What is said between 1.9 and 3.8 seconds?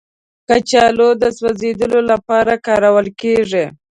لپاره کارول کېږي